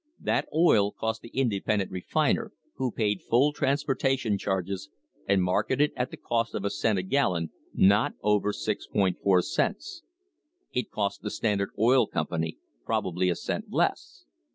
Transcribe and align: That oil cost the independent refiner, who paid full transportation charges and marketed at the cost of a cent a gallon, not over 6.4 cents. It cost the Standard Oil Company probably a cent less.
That 0.19 0.47
oil 0.51 0.91
cost 0.91 1.21
the 1.21 1.27
independent 1.29 1.91
refiner, 1.91 2.53
who 2.77 2.91
paid 2.91 3.21
full 3.21 3.53
transportation 3.53 4.39
charges 4.39 4.89
and 5.27 5.43
marketed 5.43 5.91
at 5.95 6.09
the 6.09 6.17
cost 6.17 6.55
of 6.55 6.65
a 6.65 6.71
cent 6.71 6.97
a 6.97 7.03
gallon, 7.03 7.51
not 7.71 8.13
over 8.23 8.51
6.4 8.51 9.43
cents. 9.43 10.01
It 10.73 10.89
cost 10.89 11.21
the 11.21 11.29
Standard 11.29 11.69
Oil 11.77 12.07
Company 12.07 12.57
probably 12.83 13.29
a 13.29 13.35
cent 13.35 13.65
less. 13.71 14.25